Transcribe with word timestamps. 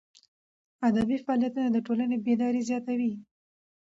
ادبي 0.87 1.15
فعالیتونه 1.25 1.67
د 1.71 1.77
ټولني 1.87 2.17
بیداري 2.25 2.61
زیاتوي. 2.69 3.13